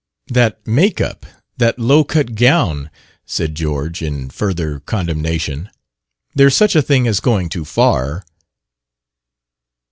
"That 0.29 0.65
make 0.65 0.99
up! 0.99 1.27
That 1.57 1.77
low 1.77 2.03
cut 2.03 2.33
gown!" 2.33 2.89
said 3.23 3.53
George, 3.53 4.01
in 4.01 4.31
further 4.31 4.79
condemnation. 4.79 5.69
"There's 6.33 6.55
such 6.55 6.75
a 6.75 6.81
thing 6.81 7.05
as 7.07 7.19
going 7.19 7.49
too 7.49 7.65
far." 7.65 8.23